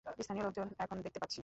[0.17, 1.39] স্থানীয় লোকজন এখন দেখতে পাচ্ছি।